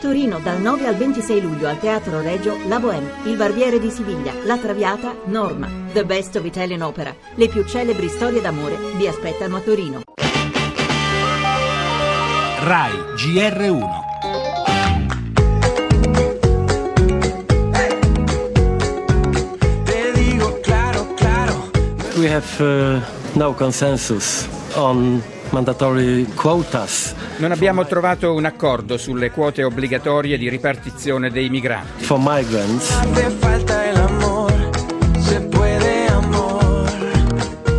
Torino 0.00 0.38
dal 0.40 0.60
9 0.60 0.86
al 0.86 0.94
26 0.96 1.40
luglio 1.40 1.68
al 1.68 1.78
Teatro 1.78 2.20
Regio 2.20 2.56
La 2.68 2.78
Bohème, 2.78 3.10
Il 3.24 3.36
Barbiere 3.36 3.78
di 3.78 3.90
Siviglia, 3.90 4.32
La 4.44 4.58
Traviata, 4.58 5.14
Norma, 5.24 5.68
The 5.92 6.04
Best 6.04 6.36
of 6.36 6.44
Italian 6.44 6.82
Opera. 6.82 7.14
Le 7.34 7.48
più 7.48 7.64
celebri 7.64 8.08
storie 8.08 8.40
d'amore 8.40 8.76
vi 8.96 9.06
aspettano 9.06 9.56
a 9.56 9.60
Torino. 9.60 10.02
RAI 12.60 12.92
GR1 13.16 14.04
We 22.18 22.28
have 22.28 22.60
uh, 22.60 23.00
no 23.34 23.52
consensus 23.52 24.48
on 24.74 25.22
mandatory 25.50 26.26
quotas 26.34 27.14
Non 27.38 27.52
abbiamo 27.52 27.84
trovato 27.86 28.34
un 28.34 28.44
accordo 28.44 28.96
sulle 28.96 29.30
quote 29.30 29.62
obbligatorie 29.62 30.38
di 30.38 30.48
ripartizione 30.48 31.30
dei 31.30 31.48
migranti. 31.48 32.04
for 32.04 32.18
migrants. 32.20 32.94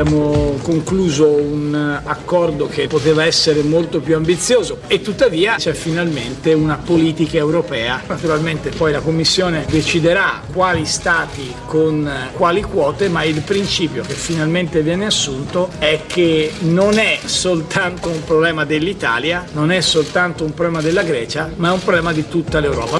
Abbiamo 0.00 0.58
concluso 0.62 1.28
un 1.28 2.00
accordo 2.04 2.66
che 2.66 2.86
poteva 2.86 3.26
essere 3.26 3.62
molto 3.62 4.00
più 4.00 4.16
ambizioso 4.16 4.78
e 4.86 5.02
tuttavia 5.02 5.56
c'è 5.56 5.74
finalmente 5.74 6.54
una 6.54 6.80
politica 6.82 7.36
europea. 7.36 8.00
Naturalmente 8.06 8.70
poi 8.70 8.92
la 8.92 9.00
Commissione 9.00 9.66
deciderà 9.68 10.40
quali 10.50 10.86
stati 10.86 11.54
con 11.66 12.10
quali 12.32 12.62
quote, 12.62 13.10
ma 13.10 13.24
il 13.24 13.42
principio 13.42 14.02
che 14.02 14.14
finalmente 14.14 14.80
viene 14.80 15.04
assunto 15.04 15.68
è 15.78 16.00
che 16.06 16.50
non 16.60 16.96
è 16.98 17.18
soltanto 17.22 18.08
un 18.08 18.24
problema 18.24 18.64
dell'Italia, 18.64 19.44
non 19.52 19.70
è 19.70 19.82
soltanto 19.82 20.44
un 20.44 20.54
problema 20.54 20.80
della 20.80 21.02
Grecia, 21.02 21.50
ma 21.56 21.68
è 21.68 21.72
un 21.72 21.84
problema 21.84 22.14
di 22.14 22.26
tutta 22.26 22.58
l'Europa. 22.58 22.96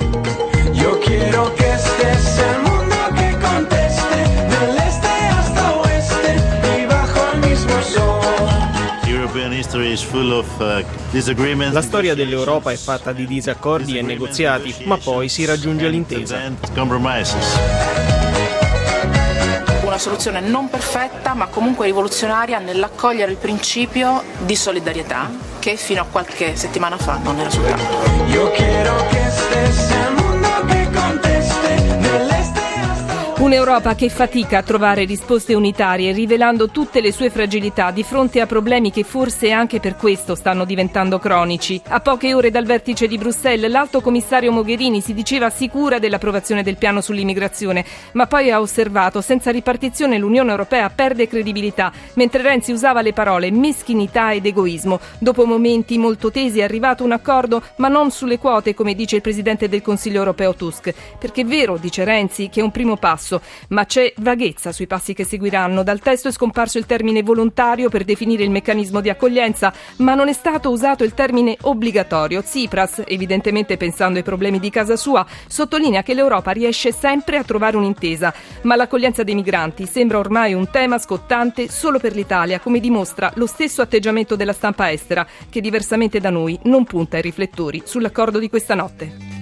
Yo 0.74 0.98
quiero 0.98 1.50
que 1.56 1.66
estés 1.66 2.38
el 2.40 2.62
mundo 2.62 2.79
La 11.72 11.82
storia 11.82 12.14
dell'Europa 12.14 12.70
è 12.70 12.76
fatta 12.76 13.12
di 13.12 13.26
disaccordi 13.26 13.98
e 13.98 14.02
negoziati, 14.02 14.74
ma 14.84 14.96
poi 14.96 15.28
si 15.28 15.44
raggiunge 15.44 15.88
l'intesa. 15.88 16.38
una 19.90 19.98
soluzione 19.98 20.38
non 20.40 20.70
perfetta 20.70 21.34
ma 21.34 21.46
comunque 21.48 21.86
rivoluzionaria 21.86 22.60
nell'accogliere 22.60 23.32
il 23.32 23.36
principio 23.36 24.22
di 24.38 24.54
solidarietà 24.54 25.28
che 25.58 25.76
fino 25.76 26.00
a 26.02 26.06
qualche 26.08 26.54
settimana 26.54 26.96
fa 26.96 27.18
non 27.18 27.40
era 27.40 27.50
sul 27.50 27.64
Un'Europa 33.50 33.96
che 33.96 34.08
fatica 34.10 34.58
a 34.58 34.62
trovare 34.62 35.02
risposte 35.02 35.54
unitarie, 35.54 36.12
rivelando 36.12 36.68
tutte 36.68 37.00
le 37.00 37.10
sue 37.10 37.30
fragilità 37.30 37.90
di 37.90 38.04
fronte 38.04 38.40
a 38.40 38.46
problemi 38.46 38.92
che 38.92 39.02
forse 39.02 39.50
anche 39.50 39.80
per 39.80 39.96
questo 39.96 40.36
stanno 40.36 40.64
diventando 40.64 41.18
cronici. 41.18 41.82
A 41.88 41.98
poche 41.98 42.32
ore 42.32 42.52
dal 42.52 42.64
vertice 42.64 43.08
di 43.08 43.18
Bruxelles, 43.18 43.68
l'alto 43.68 44.00
commissario 44.02 44.52
Mogherini 44.52 45.00
si 45.00 45.14
diceva 45.14 45.50
sicura 45.50 45.98
dell'approvazione 45.98 46.62
del 46.62 46.76
piano 46.76 47.00
sull'immigrazione, 47.00 47.84
ma 48.12 48.28
poi 48.28 48.52
ha 48.52 48.60
osservato 48.60 49.20
senza 49.20 49.50
ripartizione 49.50 50.16
l'Unione 50.16 50.52
Europea 50.52 50.88
perde 50.88 51.26
credibilità, 51.26 51.90
mentre 52.14 52.42
Renzi 52.42 52.70
usava 52.70 53.02
le 53.02 53.12
parole 53.12 53.50
meschinità 53.50 54.30
ed 54.30 54.46
egoismo. 54.46 55.00
Dopo 55.18 55.44
momenti 55.44 55.98
molto 55.98 56.30
tesi 56.30 56.60
è 56.60 56.62
arrivato 56.62 57.02
un 57.02 57.10
accordo, 57.10 57.60
ma 57.78 57.88
non 57.88 58.12
sulle 58.12 58.38
quote, 58.38 58.74
come 58.74 58.94
dice 58.94 59.16
il 59.16 59.22
presidente 59.22 59.68
del 59.68 59.82
Consiglio 59.82 60.18
europeo 60.18 60.54
Tusk. 60.54 60.94
Perché 61.18 61.40
è 61.40 61.44
vero, 61.44 61.78
dice 61.78 62.04
Renzi, 62.04 62.48
che 62.48 62.60
è 62.60 62.62
un 62.62 62.70
primo 62.70 62.96
passo, 62.96 63.38
ma 63.68 63.84
c'è 63.84 64.12
vaghezza 64.16 64.72
sui 64.72 64.86
passi 64.86 65.14
che 65.14 65.24
seguiranno. 65.24 65.82
Dal 65.82 66.00
testo 66.00 66.28
è 66.28 66.32
scomparso 66.32 66.78
il 66.78 66.86
termine 66.86 67.22
volontario 67.22 67.88
per 67.88 68.04
definire 68.04 68.44
il 68.44 68.50
meccanismo 68.50 69.00
di 69.00 69.10
accoglienza, 69.10 69.72
ma 69.96 70.14
non 70.14 70.28
è 70.28 70.32
stato 70.32 70.70
usato 70.70 71.04
il 71.04 71.14
termine 71.14 71.56
obbligatorio. 71.62 72.42
Tsipras, 72.42 73.02
evidentemente 73.06 73.76
pensando 73.76 74.18
ai 74.18 74.24
problemi 74.24 74.58
di 74.58 74.70
casa 74.70 74.96
sua, 74.96 75.26
sottolinea 75.46 76.02
che 76.02 76.14
l'Europa 76.14 76.50
riesce 76.50 76.92
sempre 76.92 77.36
a 77.36 77.44
trovare 77.44 77.76
un'intesa, 77.76 78.32
ma 78.62 78.76
l'accoglienza 78.76 79.22
dei 79.22 79.34
migranti 79.34 79.86
sembra 79.86 80.18
ormai 80.18 80.54
un 80.54 80.70
tema 80.70 80.98
scottante 80.98 81.68
solo 81.68 81.98
per 81.98 82.14
l'Italia, 82.14 82.60
come 82.60 82.80
dimostra 82.80 83.30
lo 83.34 83.46
stesso 83.46 83.82
atteggiamento 83.82 84.36
della 84.36 84.52
stampa 84.52 84.90
estera, 84.90 85.26
che 85.48 85.60
diversamente 85.60 86.20
da 86.20 86.30
noi 86.30 86.58
non 86.64 86.84
punta 86.84 87.18
i 87.18 87.22
riflettori 87.22 87.82
sull'accordo 87.84 88.38
di 88.38 88.48
questa 88.48 88.74
notte. 88.74 89.39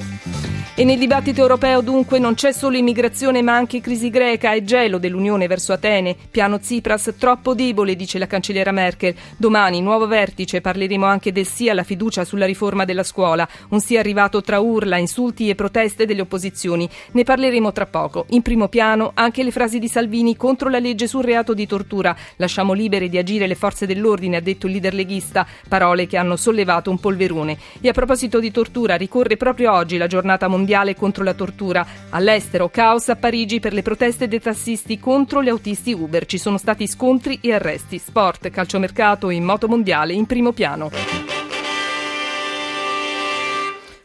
E 0.78 0.84
nel 0.84 0.96
dibattito 0.96 1.40
europeo 1.40 1.80
dunque 1.80 2.20
non 2.20 2.34
c'è 2.34 2.52
solo 2.52 2.76
immigrazione 2.76 3.42
ma 3.42 3.56
anche 3.56 3.80
crisi 3.80 4.10
greca 4.10 4.52
e 4.52 4.62
gelo 4.62 4.98
dell'Unione 4.98 5.48
verso 5.48 5.72
Atene. 5.72 6.14
Piano 6.30 6.60
Tsipras 6.60 7.14
troppo 7.18 7.52
debole, 7.52 7.96
dice 7.96 8.16
la 8.16 8.28
cancelliera 8.28 8.70
Merkel. 8.70 9.12
Domani, 9.36 9.82
nuovo 9.82 10.06
vertice, 10.06 10.60
parleremo 10.60 11.04
anche 11.04 11.32
del 11.32 11.48
sì 11.48 11.68
alla 11.68 11.82
fiducia 11.82 12.24
sulla 12.24 12.46
riforma 12.46 12.84
della 12.84 13.02
scuola. 13.02 13.48
Un 13.70 13.80
sì 13.80 13.96
arrivato 13.96 14.40
tra 14.40 14.60
urla, 14.60 14.98
insulti 14.98 15.48
e 15.48 15.56
proteste 15.56 16.06
delle 16.06 16.20
opposizioni. 16.20 16.88
Ne 17.10 17.24
parleremo 17.24 17.72
tra 17.72 17.86
poco. 17.86 18.26
In 18.28 18.42
primo 18.42 18.68
piano 18.68 19.10
anche 19.14 19.42
le 19.42 19.50
frasi 19.50 19.80
di 19.80 19.88
Salvini 19.88 20.36
contro 20.36 20.68
la 20.68 20.78
legge 20.78 21.08
sul 21.08 21.24
reato 21.24 21.54
di 21.54 21.66
tortura. 21.66 22.16
Lasciamo 22.36 22.72
libere 22.72 23.08
di 23.08 23.18
agire 23.18 23.48
le 23.48 23.56
forze 23.56 23.84
dell'ordine, 23.84 24.36
ha 24.36 24.40
detto 24.40 24.66
il 24.66 24.74
leader 24.74 24.94
leghista. 24.94 25.44
Parole 25.66 26.06
che 26.06 26.16
hanno 26.16 26.36
sollevato 26.36 26.88
un 26.88 27.00
polverone. 27.00 27.58
E 27.80 27.88
a 27.88 27.92
proposito 27.92 28.38
di 28.38 28.52
tortura, 28.52 28.94
ricorre 28.94 29.36
proprio 29.36 29.72
oggi 29.72 29.96
la 29.96 30.06
giornata 30.06 30.46
mondiale 30.68 30.94
contro 30.94 31.24
la 31.24 31.32
tortura. 31.32 31.86
All'estero, 32.10 32.68
caos 32.68 33.08
a 33.08 33.16
Parigi 33.16 33.58
per 33.58 33.72
le 33.72 33.80
proteste 33.80 34.28
dei 34.28 34.40
tassisti 34.40 34.98
contro 34.98 35.42
gli 35.42 35.48
autisti 35.48 35.92
Uber. 35.92 36.26
Ci 36.26 36.36
sono 36.36 36.58
stati 36.58 36.86
scontri 36.86 37.38
e 37.40 37.54
arresti. 37.54 37.98
Sport, 37.98 38.50
calciomercato 38.50 39.30
e 39.30 39.40
moto 39.40 39.66
mondiale 39.66 40.12
in 40.12 40.26
primo 40.26 40.52
piano. 40.52 41.27